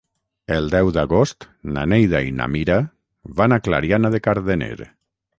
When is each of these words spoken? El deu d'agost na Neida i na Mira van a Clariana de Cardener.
El 0.53 0.69
deu 0.75 0.87
d'agost 0.93 1.45
na 1.75 1.83
Neida 1.93 2.21
i 2.29 2.31
na 2.39 2.47
Mira 2.53 2.77
van 3.41 3.55
a 3.57 3.59
Clariana 3.67 4.11
de 4.15 4.23
Cardener. 4.29 4.73